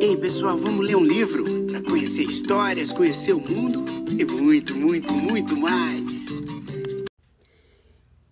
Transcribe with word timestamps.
Ei, 0.00 0.16
pessoal, 0.16 0.58
vamos 0.58 0.86
ler 0.86 0.96
um 0.96 1.04
livro 1.04 1.44
para 1.66 1.80
conhecer 1.82 2.24
histórias, 2.24 2.92
conhecer 2.92 3.32
o 3.32 3.40
mundo 3.40 3.84
e 4.10 4.24
muito, 4.24 4.74
muito, 4.74 5.12
muito 5.12 5.56
mais. 5.56 6.26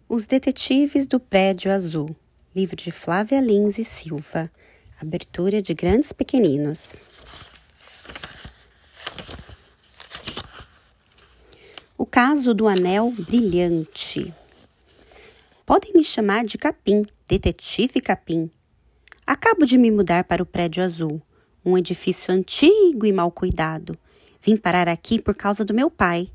Os 0.09 0.27
Detetives 0.27 1.07
do 1.07 1.19
Prédio 1.19 1.73
Azul, 1.73 2.15
livro 2.55 2.77
de 2.77 2.91
Flávia 2.91 3.41
Lins 3.41 3.79
e 3.79 3.85
Silva, 3.85 4.51
abertura 5.01 5.63
de 5.63 5.73
Grandes 5.73 6.13
Pequeninos. 6.13 6.97
O 11.97 12.05
caso 12.05 12.53
do 12.53 12.67
anel 12.67 13.13
brilhante. 13.17 14.35
Podem 15.65 15.93
me 15.95 16.03
chamar 16.05 16.45
de 16.45 16.59
Capim, 16.59 17.05
detetive 17.29 18.01
Capim. 18.01 18.51
Acabo 19.27 19.65
de 19.65 19.79
me 19.79 19.91
mudar 19.91 20.25
para 20.25 20.43
o 20.43 20.47
prédio 20.47 20.83
azul, 20.83 21.23
um 21.65 21.77
edifício 21.77 22.33
antigo 22.33 23.07
e 23.07 23.13
mal 23.13 23.31
cuidado. 23.31 23.97
Vim 24.43 24.57
parar 24.57 24.89
aqui 24.89 25.21
por 25.21 25.35
causa 25.35 25.65
do 25.65 25.75
meu 25.75 25.91
pai, 25.91 26.31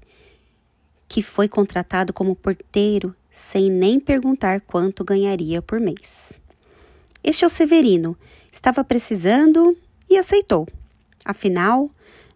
que 1.08 1.22
foi 1.22 1.48
contratado 1.48 2.14
como 2.14 2.36
porteiro 2.36 3.16
sem 3.32 3.70
nem 3.70 4.00
perguntar 4.00 4.62
quanto 4.62 5.04
ganharia 5.04 5.62
por 5.62 5.80
mês. 5.80 6.40
Este 7.24 7.44
é 7.44 7.48
o 7.48 7.50
Severino. 7.50 8.18
Estava 8.52 8.84
precisando 8.84 9.76
e 10.10 10.18
aceitou. 10.18 10.68
Afinal, 11.26 11.90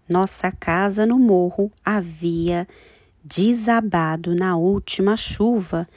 nossa 0.07 0.51
casa 0.51 1.05
no 1.05 1.19
morro 1.19 1.71
havia 1.85 2.67
desabado 3.23 4.33
na 4.35 4.57
última 4.57 5.15
chuva 5.15 5.87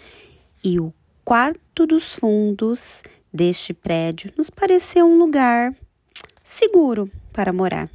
e 0.62 0.78
o 0.78 0.92
quarto 1.24 1.86
dos 1.86 2.14
fundos 2.16 3.02
deste 3.32 3.72
prédio 3.72 4.32
nos 4.36 4.50
pareceu 4.50 5.06
um 5.06 5.16
lugar 5.16 5.74
seguro 6.42 7.10
para 7.32 7.52
morar. 7.52 7.90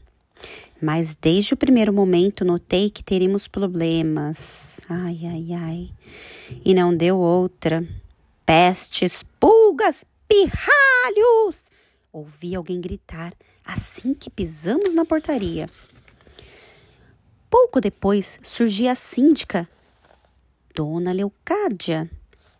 Mas 0.81 1.15
desde 1.19 1.53
o 1.53 1.57
primeiro 1.57 1.91
momento 1.91 2.45
notei 2.45 2.89
que 2.89 3.03
teríamos 3.03 3.47
problemas. 3.47 4.77
Ai, 4.87 5.19
ai, 5.25 5.53
ai. 5.53 5.89
E 6.63 6.73
não 6.73 6.95
deu 6.95 7.17
outra. 7.17 7.87
Pestes, 8.45 9.23
pulgas, 9.39 10.05
pirralhos! 10.27 11.65
Ouvi 12.13 12.55
alguém 12.55 12.79
gritar 12.79 13.33
assim 13.65 14.13
que 14.13 14.29
pisamos 14.29 14.93
na 14.93 15.03
portaria. 15.03 15.69
Pouco 17.49 17.81
depois 17.81 18.39
surgia 18.43 18.91
a 18.91 18.95
síndica, 18.95 19.67
Dona 20.73 21.11
Leocádia, 21.11 22.09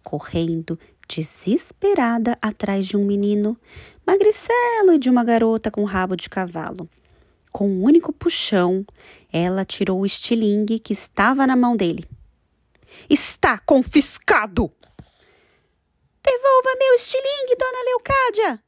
correndo 0.03 0.80
desesperada 1.08 2.38
atrás 2.41 2.86
de 2.86 2.97
um 2.97 3.05
menino 3.05 3.58
magricelo 4.05 4.94
e 4.94 5.00
de 5.00 5.09
uma 5.09 5.23
garota 5.23 5.72
com 5.72 5.83
rabo 5.83 6.16
de 6.16 6.30
cavalo. 6.30 6.89
Com 7.52 7.69
um 7.69 7.83
único 7.83 8.13
puxão, 8.13 8.86
ela 9.31 9.66
tirou 9.66 10.02
o 10.02 10.05
estilingue 10.05 10.80
que 10.80 10.94
estava 10.94 11.47
na 11.47 11.55
mão 11.55 11.75
dele. 11.75 12.05
Está 13.09 13.58
confiscado! 13.58 14.72
Devolva 16.23 16.78
meu 16.78 16.94
estilingue, 16.95 17.55
dona 17.58 17.83
Leocádia! 17.85 18.63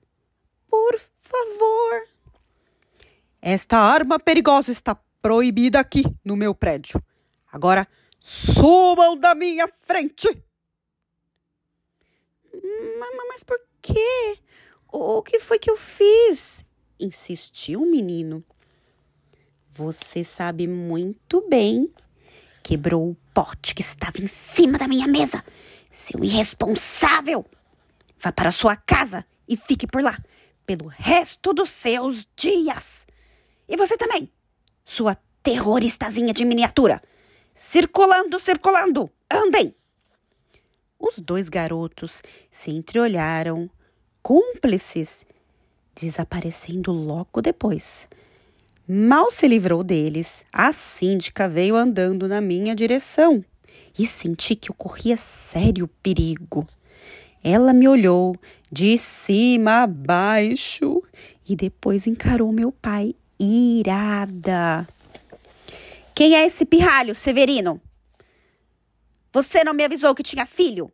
Por 0.70 1.00
favor. 1.20 2.04
Esta 3.42 3.78
arma 3.78 4.20
perigosa 4.20 4.72
está 4.72 4.96
proibida 5.22 5.80
aqui 5.80 6.04
no 6.24 6.36
meu 6.36 6.56
prédio. 6.56 7.02
Agora 7.52 7.88
sumam 8.20 9.18
da 9.18 9.36
minha 9.36 9.68
frente! 9.68 10.49
Mas 13.28 13.44
por 13.44 13.60
quê? 13.82 14.38
O 14.92 15.22
que 15.22 15.40
foi 15.40 15.60
que 15.60 15.70
eu 15.70 15.78
fiz? 15.78 16.66
Insistiu 17.00 17.82
o 17.82 17.90
menino. 17.90 18.44
Você 19.72 20.24
sabe 20.24 20.68
muito 20.68 21.48
bem. 21.48 21.94
Quebrou 22.64 23.12
o 23.12 23.18
pote 23.34 23.74
que 23.74 23.82
estava 23.82 24.18
em 24.22 24.28
cima 24.28 24.78
da 24.78 24.88
minha 24.88 25.08
mesa. 25.08 25.44
Seu 25.94 26.24
irresponsável! 26.24 27.46
Vá 28.20 28.32
para 28.32 28.52
sua 28.52 28.76
casa 28.76 29.26
e 29.48 29.56
fique 29.56 29.88
por 29.88 30.04
lá 30.04 30.18
pelo 30.66 30.88
resto 30.88 31.52
dos 31.52 31.72
seus 31.72 32.28
dias. 32.36 33.08
E 33.68 33.76
você 33.76 33.98
também, 33.98 34.32
sua 34.86 35.18
terroristazinha 35.42 36.32
de 36.32 36.46
miniatura. 36.46 37.02
Circulando, 37.56 38.38
circulando. 38.38 39.10
Andem! 39.32 39.74
Os 41.00 41.18
dois 41.20 41.48
garotos 41.48 42.22
se 42.52 42.72
entreolharam, 42.72 43.70
cúmplices, 44.22 45.26
desaparecendo 45.96 46.92
logo 46.92 47.42
depois. 47.42 48.08
Mal 48.88 49.32
se 49.32 49.48
livrou 49.48 49.84
deles, 49.84 50.44
a 50.52 50.74
síndica 50.74 51.48
veio 51.48 51.76
andando 51.76 52.28
na 52.28 52.42
minha 52.42 52.76
direção 52.76 53.44
e 53.98 54.06
senti 54.06 54.56
que 54.56 54.72
ocorria 54.72 55.16
sério 55.16 55.88
perigo. 56.02 56.68
Ela 57.44 57.74
me 57.74 57.88
olhou 57.88 58.36
de 58.72 58.98
cima 58.98 59.84
a 59.84 59.88
baixo 59.88 61.02
e 61.48 61.56
depois 61.56 62.08
encarou 62.08 62.52
meu 62.52 62.72
pai 62.72 63.16
irada. 63.40 64.88
Quem 66.14 66.36
é 66.36 66.46
esse 66.46 66.66
pirralho, 66.66 67.16
Severino? 67.16 67.80
Você 69.32 69.64
não 69.64 69.74
me 69.74 69.84
avisou 69.84 70.16
que 70.16 70.24
tinha 70.24 70.46
filho? 70.46 70.92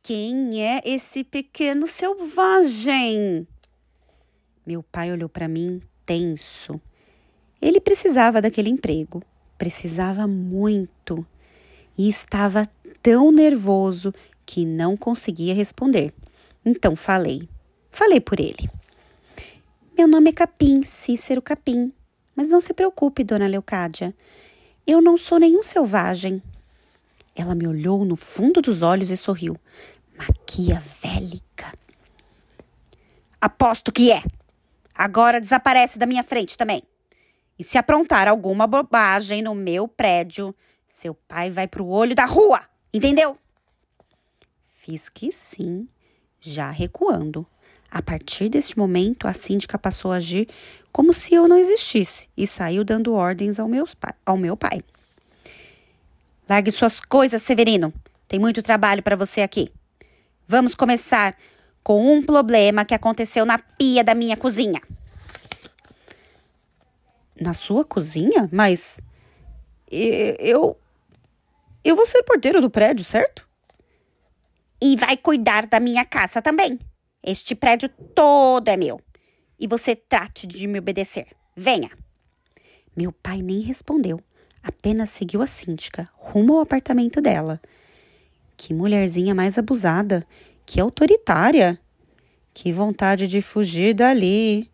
Quem 0.00 0.62
é 0.64 0.80
esse 0.84 1.24
pequeno 1.24 1.88
selvagem? 1.88 3.46
Meu 4.64 4.84
pai 4.84 5.10
olhou 5.10 5.28
para 5.28 5.48
mim 5.48 5.82
tenso. 6.04 6.80
Ele 7.60 7.80
precisava 7.80 8.40
daquele 8.40 8.70
emprego, 8.70 9.20
precisava 9.58 10.28
muito 10.28 11.26
e 11.98 12.08
estava 12.08 12.68
tão 13.02 13.32
nervoso 13.32 14.14
que 14.44 14.64
não 14.64 14.96
conseguia 14.96 15.52
responder. 15.52 16.14
Então 16.64 16.94
falei. 16.94 17.48
Falei 17.90 18.20
por 18.20 18.38
ele. 18.38 18.70
Meu 19.98 20.06
nome 20.06 20.30
é 20.30 20.32
Capim, 20.32 20.84
Cícero 20.84 21.42
Capim. 21.42 21.92
Mas 22.36 22.48
não 22.48 22.60
se 22.60 22.72
preocupe, 22.72 23.24
dona 23.24 23.48
Leocádia. 23.48 24.14
Eu 24.86 25.00
não 25.00 25.16
sou 25.16 25.40
nenhum 25.40 25.64
selvagem. 25.64 26.40
Ela 27.36 27.54
me 27.54 27.68
olhou 27.68 28.04
no 28.04 28.16
fundo 28.16 28.62
dos 28.62 28.80
olhos 28.80 29.10
e 29.10 29.16
sorriu. 29.16 29.56
Maquiavélica. 30.16 31.72
Aposto 33.38 33.92
que 33.92 34.10
é. 34.10 34.22
Agora 34.94 35.40
desaparece 35.40 35.98
da 35.98 36.06
minha 36.06 36.24
frente 36.24 36.56
também. 36.56 36.82
E 37.58 37.62
se 37.62 37.76
aprontar 37.76 38.26
alguma 38.26 38.66
bobagem 38.66 39.42
no 39.42 39.54
meu 39.54 39.86
prédio, 39.86 40.54
seu 40.88 41.14
pai 41.14 41.50
vai 41.50 41.68
pro 41.68 41.86
olho 41.86 42.14
da 42.14 42.24
rua, 42.24 42.62
entendeu? 42.92 43.38
Fiz 44.72 45.08
que 45.10 45.30
sim, 45.30 45.86
já 46.40 46.70
recuando. 46.70 47.46
A 47.90 48.00
partir 48.02 48.48
deste 48.48 48.78
momento, 48.78 49.28
a 49.28 49.32
síndica 49.32 49.78
passou 49.78 50.12
a 50.12 50.16
agir 50.16 50.48
como 50.90 51.12
se 51.12 51.34
eu 51.34 51.46
não 51.46 51.58
existisse 51.58 52.28
e 52.36 52.46
saiu 52.46 52.82
dando 52.82 53.12
ordens 53.12 53.58
ao, 53.58 53.68
meus 53.68 53.94
ao 54.24 54.36
meu 54.36 54.56
pai. 54.56 54.82
Largue 56.48 56.70
suas 56.70 57.00
coisas, 57.00 57.42
Severino. 57.42 57.92
Tem 58.28 58.38
muito 58.38 58.62
trabalho 58.62 59.02
para 59.02 59.16
você 59.16 59.42
aqui. 59.42 59.72
Vamos 60.46 60.74
começar 60.74 61.36
com 61.82 62.12
um 62.12 62.24
problema 62.24 62.84
que 62.84 62.94
aconteceu 62.94 63.44
na 63.44 63.58
pia 63.58 64.04
da 64.04 64.14
minha 64.14 64.36
cozinha. 64.36 64.80
Na 67.40 67.52
sua 67.52 67.84
cozinha? 67.84 68.48
Mas 68.52 69.00
eu 69.90 70.78
eu 71.84 71.94
vou 71.94 72.06
ser 72.06 72.22
porteiro 72.24 72.60
do 72.60 72.70
prédio, 72.70 73.04
certo? 73.04 73.48
E 74.82 74.96
vai 74.96 75.16
cuidar 75.16 75.66
da 75.66 75.78
minha 75.78 76.04
casa 76.04 76.42
também. 76.42 76.78
Este 77.22 77.54
prédio 77.54 77.88
todo 78.14 78.68
é 78.68 78.76
meu. 78.76 79.00
E 79.58 79.66
você 79.66 79.94
trate 79.94 80.46
de 80.46 80.66
me 80.66 80.78
obedecer. 80.78 81.28
Venha. 81.56 81.90
Meu 82.96 83.12
pai 83.12 83.42
nem 83.42 83.60
respondeu, 83.60 84.20
apenas 84.66 85.10
seguiu 85.10 85.42
a 85.42 85.46
síndica 85.46 86.08
rumo 86.14 86.54
ao 86.54 86.60
apartamento 86.60 87.20
dela. 87.20 87.60
Que 88.56 88.74
mulherzinha 88.74 89.34
mais 89.34 89.56
abusada, 89.58 90.26
que 90.64 90.80
autoritária. 90.80 91.78
Que 92.52 92.72
vontade 92.72 93.28
de 93.28 93.40
fugir 93.42 93.94
dali. 93.94 94.70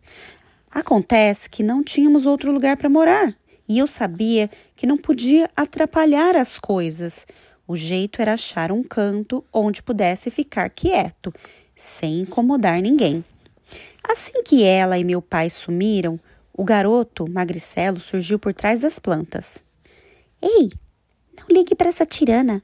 Acontece 0.71 1.49
que 1.49 1.61
não 1.61 1.83
tínhamos 1.83 2.25
outro 2.25 2.51
lugar 2.51 2.77
para 2.77 2.89
morar 2.89 3.35
e 3.67 3.77
eu 3.77 3.87
sabia 3.87 4.49
que 4.75 4.87
não 4.87 4.97
podia 4.97 5.49
atrapalhar 5.55 6.35
as 6.35 6.59
coisas. 6.59 7.25
O 7.67 7.75
jeito 7.75 8.21
era 8.21 8.33
achar 8.33 8.71
um 8.71 8.83
canto 8.83 9.43
onde 9.53 9.81
pudesse 9.81 10.29
ficar 10.29 10.69
quieto, 10.69 11.33
sem 11.75 12.21
incomodar 12.21 12.81
ninguém. 12.81 13.23
Assim 14.03 14.43
que 14.43 14.63
ela 14.63 14.97
e 14.97 15.03
meu 15.03 15.21
pai 15.21 15.49
sumiram, 15.49 16.19
o 16.51 16.63
garoto 16.63 17.29
magricelo 17.29 17.99
surgiu 17.99 18.37
por 18.37 18.53
trás 18.53 18.81
das 18.81 18.99
plantas. 18.99 19.63
Ei, 20.43 20.69
não 21.39 21.45
ligue 21.49 21.73
para 21.73 21.87
essa 21.87 22.05
tirana. 22.05 22.61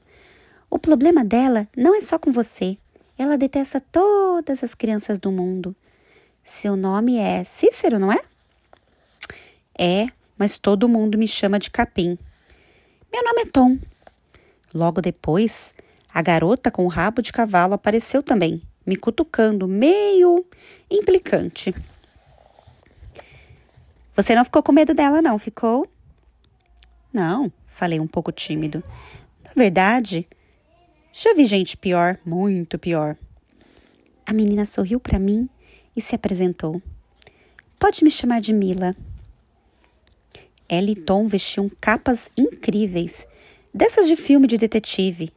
O 0.68 0.78
problema 0.78 1.24
dela 1.24 1.66
não 1.74 1.94
é 1.94 2.02
só 2.02 2.18
com 2.18 2.30
você. 2.30 2.76
Ela 3.16 3.38
detesta 3.38 3.80
todas 3.80 4.62
as 4.62 4.74
crianças 4.74 5.18
do 5.18 5.32
mundo. 5.32 5.74
Seu 6.44 6.76
nome 6.76 7.16
é 7.16 7.42
Cícero, 7.42 7.98
não 7.98 8.12
é? 8.12 8.20
É, 9.78 10.08
mas 10.36 10.58
todo 10.58 10.90
mundo 10.90 11.16
me 11.16 11.26
chama 11.26 11.58
de 11.58 11.70
capim. 11.70 12.18
Meu 13.10 13.24
nome 13.24 13.42
é 13.42 13.46
Tom. 13.46 13.78
Logo 14.74 15.00
depois, 15.00 15.72
a 16.12 16.20
garota 16.20 16.70
com 16.70 16.84
o 16.84 16.88
rabo 16.88 17.22
de 17.22 17.32
cavalo 17.32 17.72
apareceu 17.72 18.22
também, 18.22 18.62
me 18.84 18.94
cutucando, 18.94 19.66
meio 19.66 20.44
implicante. 20.90 21.74
Você 24.14 24.34
não 24.34 24.44
ficou 24.44 24.62
com 24.62 24.70
medo 24.70 24.92
dela, 24.92 25.22
não, 25.22 25.38
ficou? 25.38 25.88
Não, 27.12 27.50
falei 27.70 27.98
um 27.98 28.06
pouco 28.06 28.30
tímido. 28.30 28.84
Na 29.44 29.52
verdade, 29.56 30.28
já 31.12 31.34
vi 31.34 31.46
gente 31.46 31.76
pior, 31.76 32.18
muito 32.24 32.78
pior. 32.78 33.16
A 34.26 34.32
menina 34.32 34.66
sorriu 34.66 35.00
para 35.00 35.18
mim 35.18 35.48
e 35.96 36.02
se 36.02 36.14
apresentou. 36.14 36.80
Pode 37.78 38.04
me 38.04 38.10
chamar 38.10 38.40
de 38.40 38.52
Mila. 38.52 38.94
Ela 40.68 40.90
e 40.90 40.94
Tom 40.94 41.26
vestiam 41.26 41.68
capas 41.80 42.30
incríveis, 42.36 43.26
dessas 43.74 44.06
de 44.06 44.14
filme 44.14 44.46
de 44.46 44.56
detetive. 44.56 45.32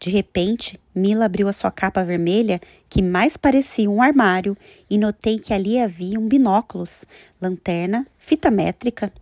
De 0.00 0.10
repente, 0.10 0.80
Mila 0.94 1.26
abriu 1.26 1.46
a 1.46 1.52
sua 1.52 1.70
capa 1.70 2.02
vermelha, 2.02 2.58
que 2.88 3.02
mais 3.02 3.36
parecia 3.36 3.88
um 3.88 4.00
armário, 4.00 4.56
e 4.88 4.96
notei 4.96 5.38
que 5.38 5.52
ali 5.52 5.78
haviam 5.78 6.26
binóculos, 6.26 7.04
lanterna, 7.40 8.06
fita 8.18 8.50
métrica. 8.50 9.12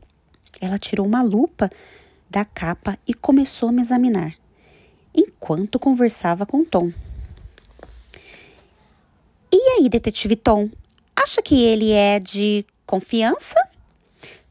Ela 0.60 0.78
tirou 0.78 1.04
uma 1.04 1.20
lupa 1.20 1.68
da 2.30 2.44
capa 2.44 2.98
e 3.06 3.14
começou 3.14 3.68
a 3.68 3.72
me 3.72 3.82
examinar, 3.82 4.34
enquanto 5.14 5.78
conversava 5.78 6.44
com 6.44 6.64
Tom. 6.64 6.90
E 9.52 9.56
aí, 9.70 9.88
detetive 9.88 10.36
Tom, 10.36 10.68
acha 11.16 11.42
que 11.42 11.64
ele 11.64 11.92
é 11.92 12.18
de 12.18 12.64
confiança? 12.86 13.56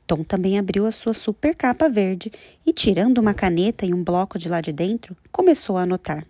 Tom 0.06 0.24
também 0.24 0.58
abriu 0.58 0.86
a 0.86 0.92
sua 0.92 1.14
super 1.14 1.54
capa 1.54 1.90
verde 1.90 2.32
e, 2.66 2.72
tirando 2.72 3.18
uma 3.18 3.34
caneta 3.34 3.86
e 3.86 3.94
um 3.94 4.04
bloco 4.04 4.40
de 4.40 4.48
lá 4.48 4.62
de 4.62 4.72
dentro, 4.72 5.16
começou 5.32 5.78
a 5.78 5.84
anotar. 5.84 6.26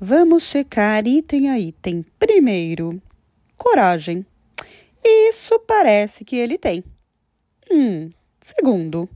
Vamos 0.00 0.44
checar 0.44 1.06
item 1.06 1.48
a 1.48 1.58
item. 1.58 2.04
Primeiro, 2.18 3.00
coragem. 3.56 4.26
Isso 5.02 5.58
parece 5.60 6.24
que 6.24 6.36
ele 6.36 6.58
tem. 6.58 6.84
Hum. 7.70 8.10
Segundo, 8.40 9.08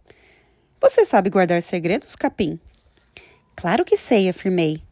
você 0.80 1.04
sabe 1.04 1.30
guardar 1.30 1.62
segredos, 1.62 2.14
Capim? 2.14 2.58
Claro 3.56 3.84
que 3.84 3.96
sei, 3.96 4.28
afirmei. 4.28 4.82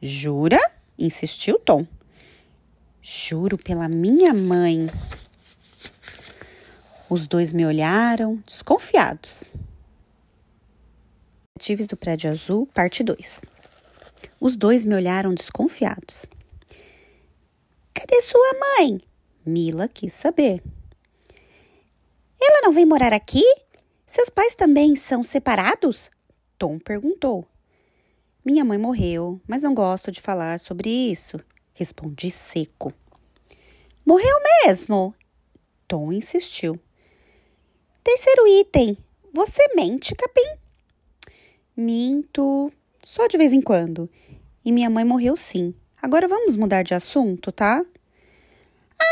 Jura? 0.00 0.58
insistiu 0.98 1.58
Tom. 1.58 1.86
Juro 3.00 3.58
pela 3.58 3.88
minha 3.88 4.32
mãe. 4.32 4.88
Os 7.10 7.26
dois 7.26 7.52
me 7.52 7.66
olharam, 7.66 8.36
desconfiados. 8.46 9.50
Detetives 11.56 11.86
do 11.86 11.96
Prédio 11.96 12.30
Azul, 12.30 12.66
parte 12.66 13.02
2. 13.02 13.40
Os 14.40 14.56
dois 14.56 14.84
me 14.86 14.94
olharam 14.94 15.34
desconfiados. 15.34 16.26
Cadê 17.94 18.20
sua 18.20 18.52
mãe? 18.58 19.00
Mila 19.44 19.86
quis 19.88 20.12
saber. 20.12 20.62
Ela 22.40 22.62
não 22.62 22.72
vem 22.72 22.84
morar 22.84 23.12
aqui? 23.12 23.44
Seus 24.12 24.28
pais 24.28 24.54
também 24.54 24.94
são 24.94 25.22
separados? 25.22 26.10
Tom 26.58 26.78
perguntou. 26.78 27.46
Minha 28.44 28.62
mãe 28.62 28.76
morreu, 28.76 29.40
mas 29.48 29.62
não 29.62 29.72
gosto 29.72 30.12
de 30.12 30.20
falar 30.20 30.60
sobre 30.60 30.90
isso, 30.90 31.40
respondi 31.72 32.30
seco. 32.30 32.92
Morreu 34.04 34.36
mesmo? 34.66 35.14
Tom 35.88 36.12
insistiu. 36.12 36.78
Terceiro 38.04 38.46
item. 38.46 38.98
Você 39.32 39.62
mente, 39.74 40.14
Capim? 40.14 40.58
Minto. 41.74 42.70
Só 43.00 43.26
de 43.26 43.38
vez 43.38 43.50
em 43.50 43.62
quando. 43.62 44.10
E 44.62 44.72
minha 44.72 44.90
mãe 44.90 45.06
morreu 45.06 45.38
sim. 45.38 45.74
Agora 46.02 46.28
vamos 46.28 46.54
mudar 46.54 46.82
de 46.82 46.92
assunto, 46.92 47.50
tá? 47.50 47.82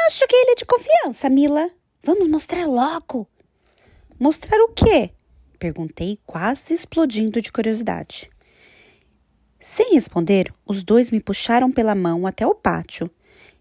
Acho 0.09 0.27
que 0.27 0.37
ele 0.37 0.51
é 0.51 0.57
de 0.57 0.67
confiança, 0.67 1.31
Mila. 1.31 1.71
Vamos 2.05 2.29
mostrar 2.29 2.67
logo. 2.67 3.27
Mostrar 4.21 4.59
o 4.61 4.69
quê? 4.69 5.13
Perguntei, 5.59 6.19
quase 6.27 6.75
explodindo 6.75 7.41
de 7.41 7.51
curiosidade. 7.51 8.31
Sem 9.63 9.95
responder, 9.95 10.53
os 10.67 10.83
dois 10.83 11.11
me 11.11 11.21
puxaram 11.21 11.73
pela 11.73 11.95
mão 11.95 12.27
até 12.27 12.47
o 12.47 12.55
pátio. 12.55 13.11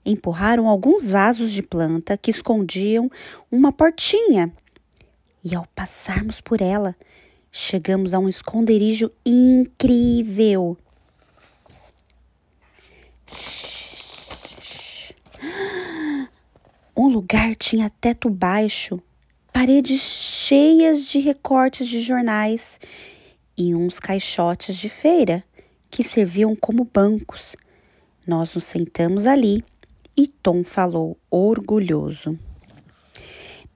Empurraram 0.06 0.68
alguns 0.68 1.10
vasos 1.10 1.54
de 1.54 1.64
planta 1.64 2.18
que 2.18 2.30
escondiam 2.30 3.10
uma 3.50 3.72
portinha 3.72 4.54
e 5.44 5.56
ao 5.56 5.66
passarmos 5.68 6.42
por 6.42 6.62
ela, 6.62 6.94
chegamos 7.50 8.14
a 8.14 8.20
um 8.20 8.28
esconderijo 8.28 9.10
incrível. 9.26 10.78
O 16.94 17.08
lugar 17.08 17.56
tinha 17.56 17.90
teto 17.90 18.30
baixo, 18.30 19.02
paredes 19.54 20.02
cheias 20.50 21.06
de 21.06 21.19
recortes 21.19 21.88
de 21.88 22.01
jornais 22.01 22.80
e 23.56 23.75
uns 23.75 24.00
caixotes 24.00 24.75
de 24.78 24.90
feira 24.90 25.44
que 25.92 26.04
serviam 26.04 26.56
como 26.56 26.86
bancos. 26.86 27.56
Nós 28.25 28.56
nos 28.56 28.63
sentamos 28.63 29.28
ali 29.28 29.63
e 30.18 30.25
Tom 30.25 30.63
falou 30.63 31.19
orgulhoso. 31.30 32.31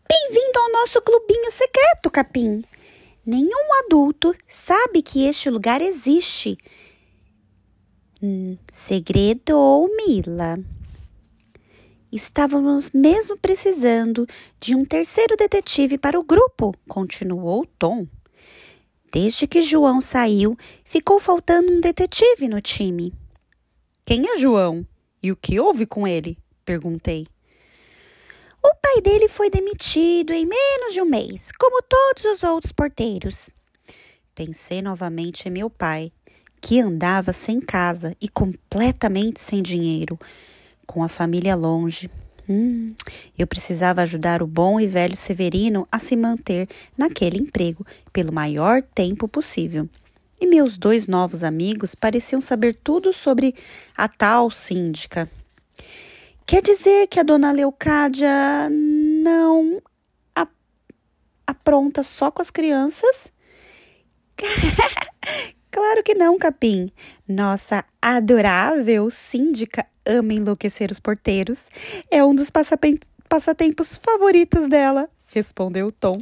Bem-vindo 0.10 0.60
ao 0.60 0.72
nosso 0.72 1.00
clubinho 1.04 1.52
secreto, 1.52 2.10
Capim. 2.10 2.64
Nenhum 3.24 3.74
adulto 3.86 4.36
sabe 4.50 5.04
que 5.04 5.28
este 5.28 5.52
lugar 5.52 5.80
existe. 5.80 6.58
Hum, 8.20 8.58
segredo 8.68 9.88
Mila? 9.96 10.58
Estávamos 12.16 12.92
mesmo 12.94 13.36
precisando 13.40 14.28
de 14.60 14.76
um 14.76 14.86
terceiro 14.86 15.36
detetive 15.36 15.98
para 15.98 16.20
o 16.20 16.24
grupo, 16.24 16.72
continuou 16.88 17.66
Tom. 17.80 18.06
Desde 19.12 19.48
que 19.48 19.64
João 19.64 20.00
saiu, 20.00 20.56
ficou 20.86 21.20
faltando 21.20 21.72
um 21.72 21.82
detetive 21.82 22.48
no 22.48 22.62
time. 22.62 23.12
Quem 24.06 24.30
é 24.30 24.38
João? 24.38 24.86
E 25.24 25.32
o 25.32 25.36
que 25.36 25.60
houve 25.60 25.88
com 25.88 26.08
ele? 26.08 26.38
perguntei. 26.64 27.26
O 28.64 28.76
pai 28.80 29.02
dele 29.02 29.28
foi 29.28 29.50
demitido 29.50 30.34
em 30.34 30.46
menos 30.46 30.94
de 30.94 31.02
um 31.02 31.06
mês, 31.06 31.50
como 31.60 31.82
todos 31.82 32.26
os 32.26 32.44
outros 32.44 32.72
porteiros. 32.72 33.50
Pensei 34.36 34.84
novamente 34.84 35.48
em 35.48 35.52
meu 35.52 35.68
pai, 35.68 36.12
que 36.62 36.80
andava 36.80 37.34
sem 37.34 37.60
casa 37.60 38.16
e 38.22 38.30
completamente 38.30 39.42
sem 39.42 39.64
dinheiro, 39.64 40.20
com 40.94 41.04
a 41.04 41.10
família 41.10 41.56
longe. 41.56 42.08
Hum, 42.48 42.94
eu 43.36 43.48
precisava 43.48 44.04
ajudar 44.04 44.44
o 44.44 44.48
bom 44.48 44.80
e 44.80 44.86
velho 44.86 45.18
Severino 45.18 45.88
a 45.92 45.98
se 45.98 46.16
manter 46.16 46.68
naquele 46.96 47.40
emprego 47.40 47.84
pelo 48.12 48.32
maior 48.32 48.84
tempo 48.84 49.28
possível. 49.28 49.90
E 50.40 50.46
meus 50.46 50.78
dois 50.78 51.08
novos 51.08 51.44
amigos 51.44 51.96
pareciam 51.96 52.40
saber 52.40 52.76
tudo 52.76 53.12
sobre 53.12 53.56
a 53.98 54.08
tal 54.08 54.52
síndica. 54.52 55.28
Quer 56.46 56.62
dizer 56.62 57.08
que 57.08 57.20
a 57.20 57.24
dona 57.24 57.52
Leucádia 57.52 58.70
não 58.70 59.82
apronta 61.48 62.04
só 62.04 62.30
com 62.30 62.42
as 62.42 62.52
crianças? 62.52 63.32
claro 65.72 66.04
que 66.04 66.14
não, 66.14 66.38
Capim. 66.38 66.88
Nossa 67.28 67.84
adorável 68.02 69.10
síndica 69.10 69.88
ama 70.06 70.34
enlouquecer 70.34 70.92
os 70.92 71.00
porteiros. 71.00 71.64
É 72.10 72.24
um 72.24 72.34
dos 72.36 72.50
passatempos 72.50 73.98
favoritos 73.98 74.68
dela, 74.68 75.10
respondeu 75.34 75.92
Tom. 75.92 76.18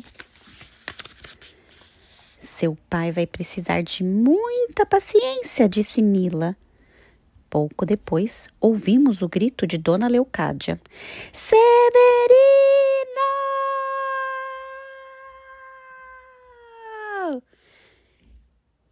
Seu 2.39 2.77
pai 2.89 3.11
vai 3.11 3.25
precisar 3.25 3.81
de 3.81 4.03
muita 4.03 4.85
paciência, 4.85 5.67
disse 5.67 6.01
Mila. 6.01 6.55
Pouco 7.49 7.85
depois, 7.85 8.47
ouvimos 8.59 9.21
o 9.21 9.27
grito 9.27 9.67
de 9.67 9.77
Dona 9.77 10.07
Leucádia. 10.07 10.79
Severino! 11.33 11.61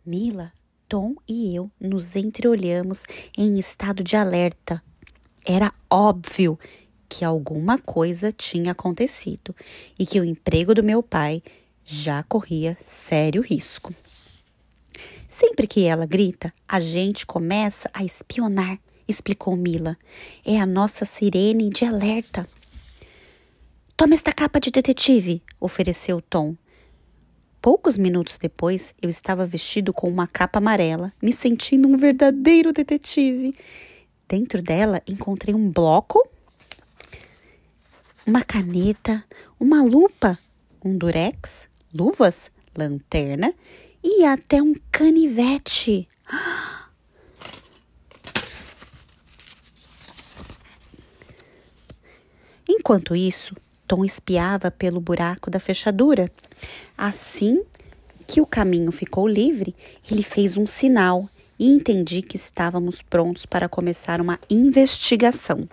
Mila, 0.05 0.51
Tom 0.89 1.13
e 1.27 1.55
eu 1.55 1.69
nos 1.79 2.15
entreolhamos 2.15 3.03
em 3.37 3.59
estado 3.59 4.03
de 4.03 4.15
alerta. 4.15 4.83
Era 5.45 5.71
óbvio 5.87 6.57
que 7.07 7.23
alguma 7.23 7.77
coisa 7.77 8.31
tinha 8.31 8.71
acontecido 8.71 9.55
e 9.99 10.05
que 10.05 10.19
o 10.19 10.25
emprego 10.25 10.73
do 10.73 10.83
meu 10.83 11.03
pai 11.03 11.43
já 11.85 12.23
corria 12.23 12.75
sério 12.81 13.43
risco. 13.43 13.93
Sempre 15.27 15.67
que 15.67 15.85
ela 15.85 16.07
grita, 16.07 16.51
a 16.67 16.79
gente 16.79 17.23
começa 17.23 17.87
a 17.93 18.03
espionar, 18.03 18.79
explicou 19.07 19.55
Mila. 19.55 19.95
É 20.43 20.59
a 20.59 20.65
nossa 20.65 21.05
sirene 21.05 21.69
de 21.69 21.85
alerta. 21.85 22.49
Toma 23.95 24.15
esta 24.15 24.33
capa 24.33 24.59
de 24.59 24.71
detetive, 24.71 25.43
ofereceu 25.59 26.19
Tom. 26.19 26.55
Poucos 27.61 27.97
minutos 27.97 28.37
depois, 28.37 28.95
eu 29.01 29.09
estava 29.09 29.45
vestido 29.45 29.91
com 29.91 30.07
uma 30.09 30.25
capa 30.25 30.59
amarela, 30.59 31.11
me 31.21 31.33
sentindo 31.33 31.89
um 31.89 31.97
verdadeiro 31.97 32.71
detetive. 32.71 33.53
Dentro 34.29 34.61
dela, 34.61 35.01
encontrei 35.05 35.53
um 35.53 35.69
bloco, 35.69 36.25
uma 38.25 38.45
caneta, 38.45 39.25
uma 39.59 39.83
lupa, 39.83 40.39
um 40.83 40.97
durex, 40.97 41.67
luvas, 41.93 42.49
lanterna 42.77 43.53
e 44.01 44.23
até 44.23 44.61
um 44.61 44.73
canivete. 44.89 46.07
Enquanto 52.69 53.13
isso, 53.13 53.53
Tom 53.89 54.05
espiava 54.05 54.69
pelo 54.69 55.01
buraco 55.01 55.49
da 55.49 55.59
fechadura. 55.59 56.31
Assim 56.95 57.63
que 58.27 58.39
o 58.39 58.45
caminho 58.45 58.91
ficou 58.91 59.27
livre, 59.27 59.75
ele 60.09 60.21
fez 60.21 60.57
um 60.57 60.67
sinal 60.67 61.27
e 61.57 61.67
entendi 61.67 62.21
que 62.21 62.37
estávamos 62.37 63.01
prontos 63.01 63.47
para 63.47 63.67
começar 63.67 64.21
uma 64.21 64.39
investigação. 64.47 65.67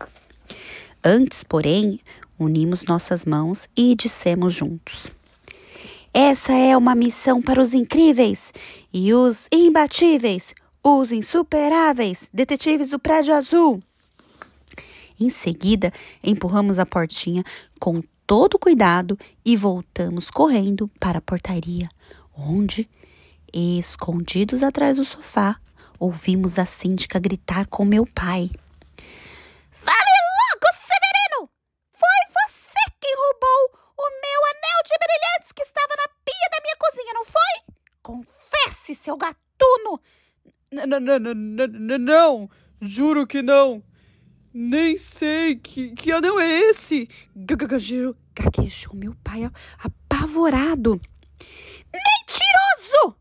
Antes, 1.05 1.45
porém, 1.45 2.01
unimos 2.41 2.85
nossas 2.87 3.27
mãos 3.27 3.69
e 3.77 3.95
dissemos 3.95 4.55
juntos: 4.55 5.11
Essa 6.15 6.55
é 6.55 6.75
uma 6.75 6.95
missão 6.95 7.43
para 7.43 7.61
os 7.61 7.75
incríveis 7.75 8.51
e 8.95 9.13
os 9.13 9.47
imbatíveis, 9.53 10.55
os 10.83 11.13
insuperáveis 11.13 12.31
detetives 12.33 12.89
do 12.89 12.99
prédio 12.99 13.35
azul. 13.35 13.83
Em 15.19 15.31
seguida, 15.31 15.93
empurramos 16.23 16.79
a 16.79 16.85
portinha 16.85 17.43
com 17.81 18.03
todo 18.27 18.59
cuidado 18.59 19.19
e 19.45 19.57
voltamos 19.57 20.29
correndo 20.31 20.89
para 21.01 21.19
a 21.19 21.23
portaria, 21.23 21.89
onde, 22.37 22.89
escondidos 23.53 24.63
atrás 24.63 24.97
do 24.97 25.05
sofá, 25.05 25.57
ouvimos 25.99 26.59
a 26.59 26.67
síndica 26.67 27.19
gritar 27.19 27.67
com 27.67 27.85
meu 27.85 28.05
pai. 28.05 28.51
Fale 29.71 30.17
logo, 30.37 30.67
Severino! 30.75 31.51
Foi 31.95 32.09
você 32.35 32.93
quem 33.01 33.15
roubou 33.17 33.81
o 33.97 34.11
meu 34.11 34.41
anel 34.51 34.81
de 34.85 34.95
brilhantes 34.99 35.53
que 35.53 35.63
estava 35.63 35.95
na 35.97 36.09
pia 36.25 36.49
da 36.51 36.61
minha 36.63 36.77
cozinha, 36.79 37.15
não 37.15 37.25
foi? 37.25 37.75
Confesse, 38.03 38.95
seu 38.95 39.17
gatuno! 39.17 40.01
Não, 40.71 41.01
não, 41.01 41.19
não, 41.19 41.35
não, 41.35 41.99
não, 41.99 42.51
juro 42.83 43.27
que 43.27 43.41
não. 43.41 43.83
Nem 44.59 44.97
sei 44.97 45.57
que, 45.57 45.91
que 45.91 46.11
anel 46.11 46.41
é 46.41 46.49
esse. 46.71 47.11
Gaguejou, 47.37 48.17
gaguejou 48.35 48.95
meu 48.95 49.15
pai 49.23 49.45
apavorado. 49.85 50.99
Mentiroso! 51.93 53.19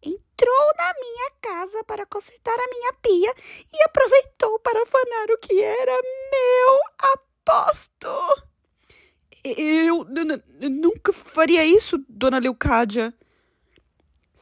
Entrou 0.00 0.74
na 0.78 0.94
minha 0.94 1.30
casa 1.42 1.82
para 1.82 2.06
consertar 2.06 2.54
a 2.54 2.68
minha 2.68 2.92
pia 3.02 3.34
e 3.74 3.82
aproveitou 3.82 4.60
para 4.60 4.84
afanar 4.84 5.26
o 5.32 5.38
que 5.38 5.60
era 5.60 5.98
meu 6.30 6.78
aposto. 7.14 8.46
Eu 9.42 10.06
nunca 10.70 11.12
faria 11.12 11.64
isso, 11.64 11.98
dona 12.08 12.38
Leucádia. 12.38 13.12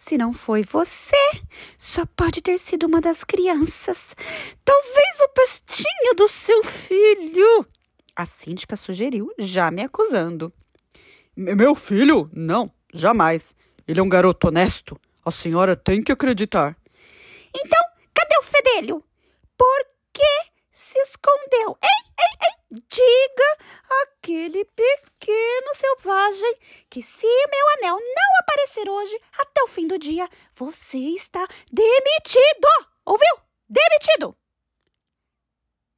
Se 0.00 0.16
não 0.16 0.32
foi 0.32 0.62
você, 0.62 1.42
só 1.76 2.06
pode 2.06 2.40
ter 2.40 2.56
sido 2.56 2.86
uma 2.86 3.00
das 3.00 3.24
crianças. 3.24 4.14
Talvez 4.64 5.20
o 5.24 5.28
pestinho 5.30 6.14
do 6.16 6.28
seu 6.28 6.62
filho. 6.62 7.66
A 8.14 8.24
síndica 8.24 8.76
sugeriu, 8.76 9.28
já 9.40 9.72
me 9.72 9.82
acusando. 9.82 10.52
Meu 11.36 11.74
filho? 11.74 12.30
Não, 12.32 12.72
jamais. 12.94 13.56
Ele 13.88 13.98
é 13.98 14.02
um 14.02 14.08
garoto 14.08 14.46
honesto. 14.46 14.98
A 15.24 15.32
senhora 15.32 15.74
tem 15.74 16.00
que 16.00 16.12
acreditar. 16.12 16.76
Então, 17.52 17.82
cadê 18.14 18.38
o 18.38 18.42
fedelho? 18.42 19.04
Por 19.58 19.84
que 20.12 20.50
se 20.72 20.96
escondeu? 21.00 21.76
Ei, 21.82 22.12
ei, 22.20 22.48
ei! 22.48 22.57
Diga 22.70 23.56
aquele 24.02 24.62
pequeno 24.64 25.74
selvagem 25.74 26.54
que 26.90 27.02
se 27.02 27.26
meu 27.26 27.68
anel 27.78 27.98
não 27.98 28.40
aparecer 28.42 28.90
hoje, 28.90 29.18
até 29.38 29.62
o 29.62 29.68
fim 29.68 29.86
do 29.86 29.98
dia, 29.98 30.28
você 30.54 30.98
está 30.98 31.46
demitido! 31.72 32.68
Ouviu? 33.06 33.36
Demitido! 33.66 34.36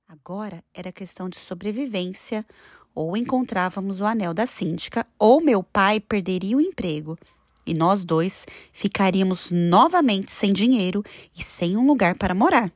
Agora 0.07 0.63
era 0.73 0.93
questão 0.93 1.29
de 1.29 1.39
sobrevivência. 1.39 2.47
Ou 2.93 3.17
encontrávamos 3.17 4.01
o 4.01 4.05
anel 4.05 4.35
da 4.35 4.47
síndica, 4.47 5.07
ou 5.17 5.41
meu 5.41 5.63
pai 5.63 6.01
perderia 6.01 6.57
o 6.57 6.61
emprego. 6.61 7.17
E 7.65 7.73
nós 7.73 8.05
dois 8.05 8.45
ficaríamos 8.73 9.51
novamente 9.53 10.33
sem 10.33 10.53
dinheiro 10.53 11.05
e 11.37 11.43
sem 11.45 11.77
um 11.77 11.87
lugar 11.87 12.17
para 12.17 12.35
morar. 12.35 12.73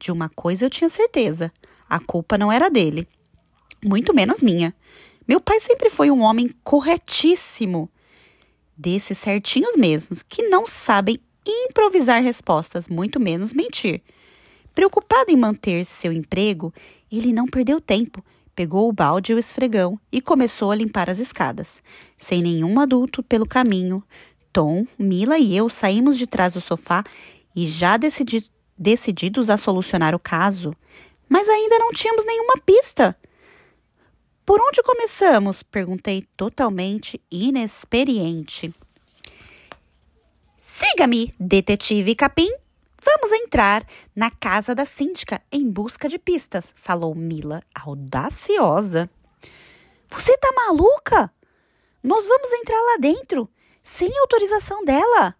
De 0.00 0.10
uma 0.10 0.28
coisa 0.28 0.64
eu 0.64 0.70
tinha 0.70 0.90
certeza: 0.90 1.52
a 1.94 2.00
culpa 2.00 2.36
não 2.36 2.50
era 2.50 2.68
dele, 2.68 3.06
muito 3.84 4.12
menos 4.12 4.42
minha. 4.42 4.74
Meu 5.28 5.40
pai 5.40 5.60
sempre 5.60 5.88
foi 5.88 6.10
um 6.10 6.22
homem 6.22 6.50
corretíssimo, 6.64 7.88
desses 8.76 9.16
certinhos 9.16 9.76
mesmos, 9.76 10.20
que 10.20 10.42
não 10.42 10.66
sabem 10.66 11.20
improvisar 11.46 12.20
respostas, 12.20 12.88
muito 12.88 13.20
menos 13.20 13.52
mentir. 13.52 14.02
Preocupado 14.74 15.30
em 15.30 15.36
manter 15.36 15.84
seu 15.84 16.10
emprego, 16.10 16.74
ele 17.12 17.32
não 17.32 17.46
perdeu 17.46 17.80
tempo. 17.80 18.24
Pegou 18.56 18.88
o 18.88 18.92
balde 18.92 19.30
e 19.30 19.34
o 19.36 19.38
esfregão 19.38 19.96
e 20.10 20.20
começou 20.20 20.72
a 20.72 20.74
limpar 20.74 21.08
as 21.08 21.20
escadas. 21.20 21.80
Sem 22.18 22.42
nenhum 22.42 22.80
adulto 22.80 23.22
pelo 23.22 23.46
caminho, 23.46 24.02
Tom, 24.52 24.84
Mila 24.98 25.38
e 25.38 25.56
eu 25.56 25.68
saímos 25.68 26.18
de 26.18 26.26
trás 26.26 26.54
do 26.54 26.60
sofá 26.60 27.04
e 27.54 27.68
já 27.68 27.96
decidi 27.96 28.50
decididos 28.76 29.50
a 29.50 29.56
solucionar 29.56 30.14
o 30.14 30.18
caso, 30.18 30.74
mas 31.28 31.48
ainda 31.48 31.78
não 31.78 31.90
tínhamos 31.90 32.24
nenhuma 32.24 32.54
pista. 32.64 33.16
Por 34.44 34.60
onde 34.60 34.82
começamos? 34.82 35.62
perguntei 35.62 36.26
totalmente 36.36 37.20
inexperiente. 37.30 38.74
Siga-me, 40.58 41.34
detetive 41.38 42.14
Capim. 42.14 42.50
Vamos 43.02 43.32
entrar 43.32 43.86
na 44.14 44.30
casa 44.30 44.74
da 44.74 44.84
síndica 44.84 45.40
em 45.52 45.70
busca 45.70 46.08
de 46.08 46.18
pistas, 46.18 46.72
falou 46.74 47.14
Mila, 47.14 47.62
audaciosa. 47.74 49.08
Você 50.08 50.36
tá 50.38 50.50
maluca? 50.54 51.32
Nós 52.02 52.26
vamos 52.26 52.52
entrar 52.52 52.80
lá 52.80 52.96
dentro, 52.98 53.48
sem 53.82 54.10
autorização 54.18 54.84
dela. 54.84 55.34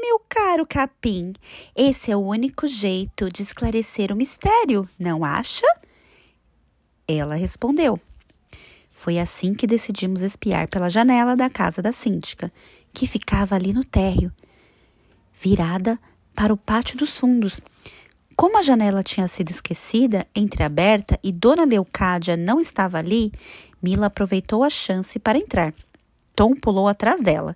Meu 0.00 0.18
caro 0.26 0.66
Capim, 0.66 1.34
esse 1.76 2.10
é 2.10 2.16
o 2.16 2.20
único 2.20 2.66
jeito 2.66 3.30
de 3.30 3.42
esclarecer 3.42 4.10
o 4.10 4.16
mistério, 4.16 4.88
não 4.98 5.22
acha? 5.22 5.66
Ela 7.06 7.34
respondeu. 7.34 8.00
Foi 8.92 9.18
assim 9.18 9.52
que 9.52 9.66
decidimos 9.66 10.22
espiar 10.22 10.68
pela 10.68 10.88
janela 10.88 11.36
da 11.36 11.50
casa 11.50 11.82
da 11.82 11.92
síndica, 11.92 12.50
que 12.94 13.06
ficava 13.06 13.54
ali 13.54 13.74
no 13.74 13.84
térreo, 13.84 14.32
virada 15.38 15.98
para 16.34 16.52
o 16.52 16.56
pátio 16.56 16.96
dos 16.96 17.18
fundos. 17.18 17.60
Como 18.34 18.56
a 18.58 18.62
janela 18.62 19.02
tinha 19.02 19.28
sido 19.28 19.50
esquecida, 19.50 20.26
entreaberta 20.34 21.18
e 21.22 21.30
Dona 21.30 21.64
Leucádia 21.64 22.38
não 22.38 22.58
estava 22.58 22.96
ali, 22.96 23.32
Mila 23.82 24.06
aproveitou 24.06 24.64
a 24.64 24.70
chance 24.70 25.18
para 25.18 25.36
entrar. 25.36 25.74
Tom 26.34 26.54
pulou 26.54 26.88
atrás 26.88 27.20
dela. 27.20 27.54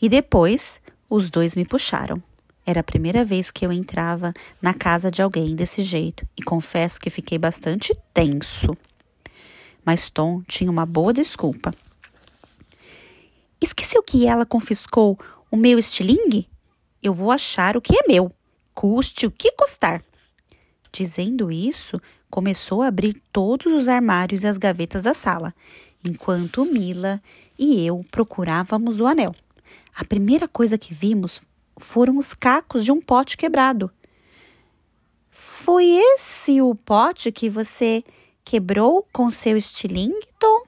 E 0.00 0.06
depois 0.06 0.82
os 1.14 1.28
dois 1.28 1.54
me 1.54 1.66
puxaram. 1.66 2.22
Era 2.64 2.80
a 2.80 2.84
primeira 2.84 3.22
vez 3.22 3.50
que 3.50 3.66
eu 3.66 3.70
entrava 3.70 4.32
na 4.62 4.72
casa 4.72 5.10
de 5.10 5.20
alguém 5.20 5.54
desse 5.54 5.82
jeito 5.82 6.26
e 6.38 6.42
confesso 6.42 6.98
que 6.98 7.10
fiquei 7.10 7.36
bastante 7.36 7.94
tenso. 8.14 8.74
Mas 9.84 10.08
Tom 10.08 10.40
tinha 10.48 10.70
uma 10.70 10.86
boa 10.86 11.12
desculpa. 11.12 11.70
Esqueceu 13.60 14.02
que 14.02 14.26
ela 14.26 14.46
confiscou 14.46 15.18
o 15.50 15.56
meu 15.56 15.78
estilingue? 15.78 16.48
Eu 17.02 17.12
vou 17.12 17.30
achar 17.30 17.76
o 17.76 17.82
que 17.82 17.94
é 17.94 18.08
meu, 18.08 18.32
custe 18.72 19.26
o 19.26 19.30
que 19.30 19.52
custar. 19.52 20.02
Dizendo 20.90 21.52
isso, 21.52 22.00
começou 22.30 22.80
a 22.80 22.86
abrir 22.86 23.20
todos 23.30 23.70
os 23.70 23.86
armários 23.86 24.44
e 24.44 24.46
as 24.46 24.56
gavetas 24.56 25.02
da 25.02 25.12
sala, 25.12 25.52
enquanto 26.02 26.64
Mila 26.64 27.20
e 27.58 27.86
eu 27.86 28.02
procurávamos 28.10 28.98
o 28.98 29.06
anel. 29.06 29.34
A 29.94 30.04
primeira 30.04 30.48
coisa 30.48 30.78
que 30.78 30.94
vimos 30.94 31.40
foram 31.76 32.16
os 32.16 32.32
cacos 32.34 32.84
de 32.84 32.92
um 32.92 33.00
pote 33.00 33.36
quebrado. 33.36 33.90
Foi 35.30 35.84
esse 35.84 36.60
o 36.60 36.74
pote 36.74 37.30
que 37.30 37.48
você 37.48 38.02
quebrou 38.44 39.06
com 39.12 39.30
seu 39.30 39.56
estilingue, 39.56 40.26
Tom? 40.38 40.64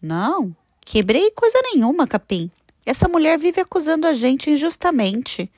Não, 0.00 0.56
quebrei 0.84 1.30
coisa 1.32 1.58
nenhuma, 1.62 2.06
Capim. 2.06 2.50
Essa 2.86 3.08
mulher 3.08 3.38
vive 3.38 3.60
acusando 3.60 4.06
a 4.06 4.12
gente 4.12 4.50
injustamente. 4.50 5.50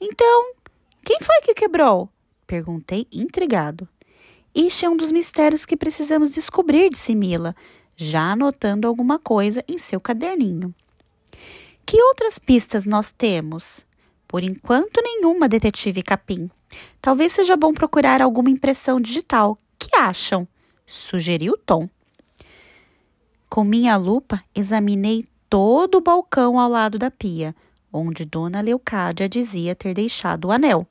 Então, 0.00 0.52
quem 1.04 1.18
foi 1.20 1.40
que 1.42 1.54
quebrou? 1.54 2.08
Perguntei 2.46 3.06
intrigado. 3.10 3.88
Este 4.54 4.84
é 4.84 4.90
um 4.90 4.96
dos 4.96 5.12
mistérios 5.12 5.64
que 5.64 5.76
precisamos 5.76 6.30
descobrir, 6.30 6.90
disse 6.90 7.14
Mila, 7.14 7.54
já 7.96 8.32
anotando 8.32 8.86
alguma 8.86 9.18
coisa 9.18 9.64
em 9.66 9.78
seu 9.78 10.00
caderninho. 10.00 10.74
Que 11.86 12.02
outras 12.02 12.36
pistas 12.36 12.84
nós 12.84 13.12
temos? 13.12 13.86
Por 14.26 14.42
enquanto, 14.42 15.00
nenhuma, 15.00 15.48
detetive 15.48 16.02
Capim. 16.02 16.50
Talvez 17.00 17.32
seja 17.32 17.56
bom 17.56 17.72
procurar 17.72 18.20
alguma 18.20 18.50
impressão 18.50 19.00
digital. 19.00 19.56
Que 19.78 19.94
acham? 19.96 20.48
Sugeriu 20.84 21.56
Tom. 21.56 21.88
Com 23.48 23.62
minha 23.62 23.96
lupa, 23.96 24.42
examinei 24.52 25.24
todo 25.48 25.98
o 25.98 26.00
balcão 26.00 26.58
ao 26.58 26.68
lado 26.68 26.98
da 26.98 27.08
pia, 27.08 27.54
onde 27.92 28.24
Dona 28.24 28.60
Leucádia 28.60 29.28
dizia 29.28 29.76
ter 29.76 29.94
deixado 29.94 30.46
o 30.46 30.52
anel, 30.52 30.88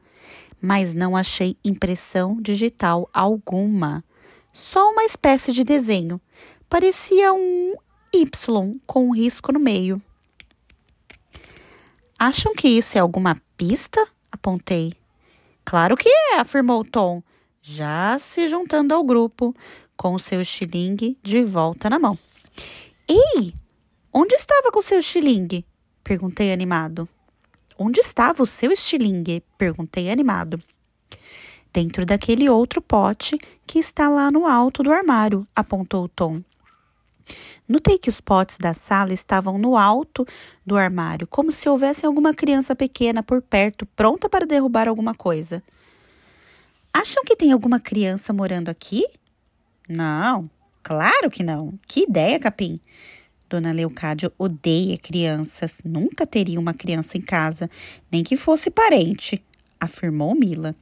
mas 0.61 0.93
não 0.93 1.15
achei 1.15 1.57
impressão 1.63 2.41
digital 2.41 3.09
alguma. 3.13 4.01
Só 4.53 4.91
uma 4.91 5.03
espécie 5.03 5.51
de 5.51 5.65
desenho. 5.65 6.21
Parecia 6.69 7.33
um 7.33 7.75
Y 8.13 8.79
com 8.87 9.09
um 9.09 9.13
risco 9.13 9.51
no 9.51 9.59
meio. 9.59 10.01
Acham 12.17 12.53
que 12.55 12.67
isso 12.67 12.97
é 12.97 13.01
alguma 13.01 13.35
pista? 13.57 14.07
Apontei. 14.31 14.93
Claro 15.65 15.97
que 15.97 16.07
é, 16.07 16.39
afirmou 16.39 16.85
Tom, 16.85 17.21
já 17.61 18.17
se 18.19 18.47
juntando 18.47 18.93
ao 18.93 19.03
grupo, 19.03 19.53
com 19.97 20.13
o 20.13 20.19
seu 20.19 20.41
estilingue 20.41 21.17
de 21.21 21.43
volta 21.43 21.89
na 21.89 21.99
mão. 21.99 22.17
Ei, 23.07 23.53
onde 24.13 24.35
estava 24.35 24.71
com 24.71 24.79
o 24.79 24.83
seu 24.83 24.99
estilingue? 24.99 25.65
Perguntei 26.03 26.53
animado. 26.53 27.07
Onde 27.77 27.99
estava 27.99 28.43
o 28.43 28.45
seu 28.45 28.71
estilingue? 28.71 29.43
Perguntei 29.57 30.09
animado. 30.09 30.61
Dentro 31.73 32.05
daquele 32.05 32.47
outro 32.47 32.81
pote 32.81 33.37
que 33.67 33.79
está 33.79 34.07
lá 34.07 34.31
no 34.31 34.47
alto 34.47 34.81
do 34.81 34.93
armário, 34.93 35.45
apontou 35.53 36.07
Tom. 36.07 36.41
Notei 37.67 37.97
que 37.97 38.09
os 38.09 38.21
potes 38.21 38.57
da 38.57 38.73
sala 38.73 39.13
estavam 39.13 39.57
no 39.57 39.75
alto 39.75 40.25
do 40.65 40.77
armário, 40.77 41.27
como 41.27 41.51
se 41.51 41.67
houvesse 41.67 42.05
alguma 42.05 42.33
criança 42.33 42.75
pequena 42.75 43.23
por 43.23 43.41
perto, 43.41 43.85
pronta 43.95 44.29
para 44.29 44.45
derrubar 44.45 44.87
alguma 44.87 45.15
coisa. 45.15 45.63
Acham 46.93 47.23
que 47.25 47.35
tem 47.35 47.51
alguma 47.51 47.79
criança 47.79 48.31
morando 48.31 48.69
aqui? 48.69 49.05
Não, 49.89 50.49
claro 50.81 51.29
que 51.29 51.43
não. 51.43 51.73
Que 51.87 52.03
ideia, 52.03 52.39
Capim. 52.39 52.79
Dona 53.49 53.71
Leucádia 53.71 54.31
odeia 54.37 54.97
crianças. 54.97 55.75
Nunca 55.83 56.25
teria 56.25 56.59
uma 56.59 56.73
criança 56.73 57.17
em 57.17 57.21
casa, 57.21 57.69
nem 58.11 58.23
que 58.23 58.37
fosse 58.37 58.71
parente, 58.71 59.43
afirmou 59.79 60.33
Mila. 60.35 60.75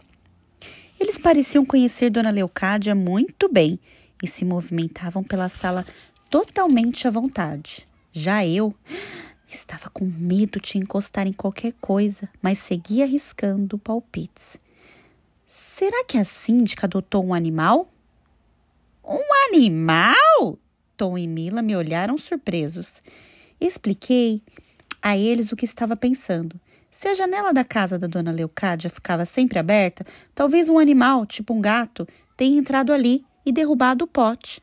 Eles 1.00 1.18
pareciam 1.18 1.66
conhecer 1.66 2.10
Dona 2.10 2.30
Leucádia 2.30 2.96
muito 2.96 3.52
bem 3.52 3.80
e 4.24 4.28
se 4.28 4.46
movimentavam 4.46 5.22
pela 5.22 5.50
sala 5.50 5.86
totalmente 6.30 7.08
à 7.08 7.12
vontade. 7.12 7.86
Já 8.14 8.46
eu 8.46 8.74
estava 9.48 9.90
com 9.90 10.06
medo 10.06 10.60
de 10.60 10.78
encostar 10.78 11.28
em 11.28 11.34
qualquer 11.34 11.74
coisa, 11.82 12.30
mas 12.42 12.58
seguia 12.60 13.04
arriscando 13.04 13.78
palpites. 13.78 14.58
Será 15.46 16.06
que 16.06 16.18
a 16.18 16.24
síndica 16.24 16.88
adotou 16.88 17.24
um 17.24 17.34
animal? 17.34 17.92
Um 19.04 19.22
animal? 19.50 20.58
Tom 20.96 21.18
e 21.18 21.28
Mila 21.28 21.62
me 21.62 21.76
olharam 21.76 22.18
surpresos. 22.18 23.04
Expliquei 23.60 24.42
a 25.02 25.18
eles 25.18 25.52
o 25.52 25.56
que 25.56 25.66
estava 25.66 25.96
pensando. 25.96 26.60
Se 26.90 27.08
a 27.08 27.14
janela 27.14 27.52
da 27.52 27.64
casa 27.64 28.00
da 28.00 28.08
dona 28.08 28.32
Leucádia 28.32 28.90
ficava 28.90 29.26
sempre 29.26 29.60
aberta, 29.60 30.06
talvez 30.34 30.70
um 30.70 30.80
animal, 30.80 31.26
tipo 31.26 31.54
um 31.54 31.60
gato, 31.60 32.08
tenha 32.38 32.58
entrado 32.58 32.94
ali 32.94 33.26
e 33.46 33.52
derrubado 33.52 34.06
o 34.06 34.08
pote. 34.08 34.62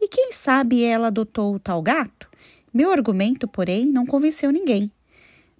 E 0.00 0.08
quem 0.08 0.32
sabe 0.32 0.84
ela 0.84 1.08
adotou 1.08 1.54
o 1.54 1.60
tal 1.60 1.80
gato? 1.80 2.28
Meu 2.72 2.90
argumento, 2.90 3.46
porém, 3.46 3.86
não 3.86 4.06
convenceu 4.06 4.50
ninguém. 4.50 4.90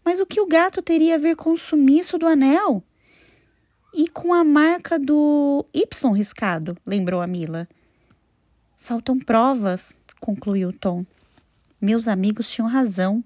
Mas 0.04 0.18
o 0.18 0.26
que 0.26 0.40
o 0.40 0.46
gato 0.46 0.82
teria 0.82 1.14
a 1.14 1.18
ver 1.18 1.36
com 1.36 1.52
o 1.52 1.56
sumiço 1.56 2.18
do 2.18 2.26
anel? 2.26 2.82
E 3.94 4.08
com 4.08 4.32
a 4.32 4.42
marca 4.42 4.98
do 4.98 5.64
Y 5.72 6.12
riscado, 6.12 6.76
lembrou 6.86 7.20
a 7.20 7.26
Mila. 7.26 7.68
Faltam 8.78 9.18
provas, 9.18 9.94
concluiu 10.18 10.72
Tom. 10.72 11.04
Meus 11.80 12.08
amigos 12.08 12.50
tinham 12.50 12.68
razão. 12.68 13.22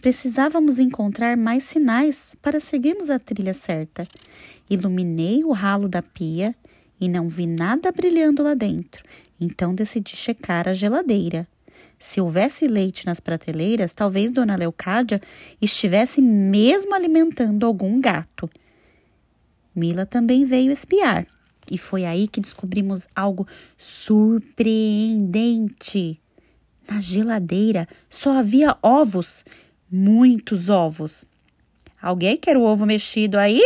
Precisávamos 0.00 0.78
encontrar 0.78 1.36
mais 1.36 1.64
sinais 1.64 2.34
para 2.42 2.58
seguirmos 2.58 3.10
a 3.10 3.18
trilha 3.18 3.54
certa. 3.54 4.06
Iluminei 4.68 5.44
o 5.44 5.52
ralo 5.52 5.88
da 5.88 6.02
pia 6.02 6.54
e 7.00 7.08
não 7.08 7.28
vi 7.28 7.46
nada 7.46 7.90
brilhando 7.90 8.42
lá 8.42 8.54
dentro, 8.54 9.04
então 9.40 9.74
decidi 9.74 10.16
checar 10.16 10.68
a 10.68 10.74
geladeira. 10.74 11.48
Se 11.98 12.20
houvesse 12.20 12.66
leite 12.66 13.06
nas 13.06 13.20
prateleiras, 13.20 13.92
talvez 13.92 14.32
Dona 14.32 14.56
Leucádia 14.56 15.20
estivesse 15.60 16.22
mesmo 16.22 16.94
alimentando 16.94 17.66
algum 17.66 18.00
gato. 18.00 18.48
Mila 19.74 20.06
também 20.06 20.44
veio 20.44 20.72
espiar, 20.72 21.26
e 21.70 21.78
foi 21.78 22.04
aí 22.04 22.26
que 22.26 22.40
descobrimos 22.40 23.06
algo 23.14 23.46
surpreendente. 23.78 26.20
Na 26.88 27.00
geladeira 27.00 27.86
só 28.08 28.38
havia 28.38 28.76
ovos, 28.82 29.44
muitos 29.90 30.68
ovos. 30.68 31.24
Alguém 32.00 32.36
quer 32.36 32.56
o 32.56 32.62
ovo 32.62 32.86
mexido 32.86 33.38
aí? 33.38 33.60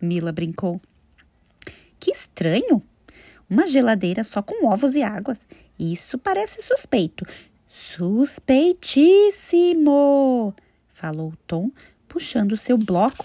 Mila 0.00 0.30
brincou. 0.30 0.80
Estranho! 2.32 2.82
Uma 3.48 3.66
geladeira 3.66 4.22
só 4.24 4.40
com 4.40 4.66
ovos 4.66 4.94
e 4.94 5.02
águas. 5.02 5.44
Isso 5.78 6.16
parece 6.16 6.62
suspeito. 6.62 7.26
Suspeitíssimo! 7.66 10.54
Falou 10.94 11.34
Tom, 11.46 11.70
puxando 12.08 12.56
seu 12.56 12.78
bloco 12.78 13.24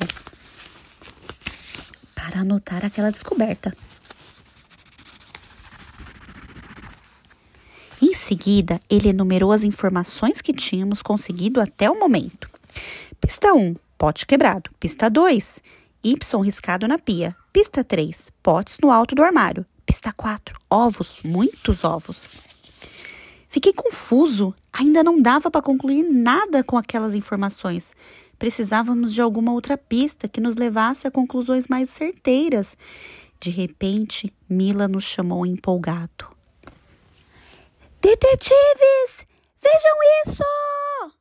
para 2.13 2.41
anotar 2.41 2.85
aquela 2.85 3.11
descoberta. 3.11 3.73
Em 8.01 8.13
seguida, 8.13 8.81
ele 8.89 9.07
enumerou 9.09 9.53
as 9.53 9.63
informações 9.63 10.41
que 10.41 10.53
tínhamos 10.53 11.01
conseguido 11.01 11.61
até 11.61 11.89
o 11.89 11.97
momento. 11.97 12.49
Pista 13.21 13.53
1, 13.53 13.75
pote 13.97 14.25
quebrado. 14.25 14.69
Pista 14.77 15.09
2, 15.09 15.61
Y 16.03 16.15
riscado 16.43 16.87
na 16.87 16.97
pia. 16.97 17.35
Pista 17.51 17.83
3, 17.83 18.31
potes 18.41 18.77
no 18.81 18.91
alto 18.91 19.15
do 19.15 19.23
armário. 19.23 19.65
Pista 19.85 20.11
4, 20.11 20.57
ovos, 20.69 21.19
muitos 21.23 21.83
ovos. 21.83 22.35
Fiquei 23.49 23.73
confuso, 23.73 24.53
ainda 24.71 25.03
não 25.03 25.21
dava 25.21 25.49
para 25.49 25.61
concluir 25.61 26.03
nada 26.03 26.63
com 26.63 26.77
aquelas 26.77 27.13
informações. 27.13 27.95
Precisávamos 28.37 29.13
de 29.13 29.21
alguma 29.21 29.51
outra 29.51 29.77
pista 29.77 30.27
que 30.27 30.41
nos 30.41 30.55
levasse 30.55 31.07
a 31.07 31.11
conclusões 31.11 31.67
mais 31.67 31.89
certeiras. 31.89 32.77
De 33.39 33.49
repente, 33.49 34.33
Mila 34.49 34.87
nos 34.87 35.03
chamou 35.03 35.45
empolgado. 35.45 36.27
Detetives! 38.01 39.25
Vejam 39.61 39.97
isso! 40.25 41.16